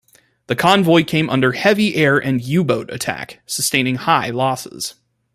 [0.47, 4.95] The convoy came under heavy air and U-boat attack, sustaining high losses.